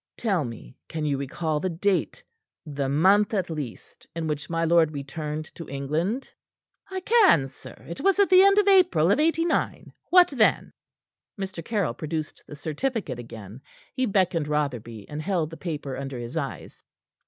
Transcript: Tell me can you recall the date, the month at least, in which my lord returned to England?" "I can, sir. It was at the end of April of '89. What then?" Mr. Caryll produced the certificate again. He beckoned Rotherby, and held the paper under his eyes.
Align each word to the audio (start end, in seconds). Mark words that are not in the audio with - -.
Tell 0.17 0.43
me 0.43 0.75
can 0.89 1.05
you 1.05 1.15
recall 1.19 1.59
the 1.59 1.69
date, 1.69 2.23
the 2.65 2.89
month 2.89 3.35
at 3.35 3.51
least, 3.51 4.07
in 4.15 4.25
which 4.25 4.49
my 4.49 4.65
lord 4.65 4.89
returned 4.89 5.53
to 5.53 5.69
England?" 5.69 6.27
"I 6.89 7.01
can, 7.01 7.47
sir. 7.47 7.75
It 7.87 8.01
was 8.01 8.17
at 8.17 8.27
the 8.31 8.41
end 8.41 8.57
of 8.57 8.67
April 8.67 9.11
of 9.11 9.19
'89. 9.19 9.93
What 10.09 10.29
then?" 10.29 10.73
Mr. 11.39 11.63
Caryll 11.63 11.93
produced 11.93 12.41
the 12.47 12.55
certificate 12.55 13.19
again. 13.19 13.61
He 13.93 14.07
beckoned 14.07 14.47
Rotherby, 14.47 15.07
and 15.07 15.21
held 15.21 15.51
the 15.51 15.55
paper 15.57 15.95
under 15.95 16.17
his 16.17 16.35
eyes. 16.35 16.83